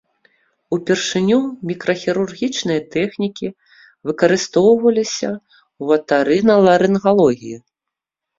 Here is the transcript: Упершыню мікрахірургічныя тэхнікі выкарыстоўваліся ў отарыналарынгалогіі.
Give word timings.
Упершыню 0.75 1.35
мікрахірургічныя 1.71 2.81
тэхнікі 2.95 3.47
выкарыстоўваліся 4.11 5.29
ў 5.35 5.85
отарыналарынгалогіі. 6.01 7.57